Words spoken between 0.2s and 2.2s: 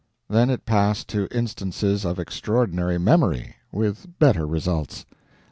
Then it passed to instances of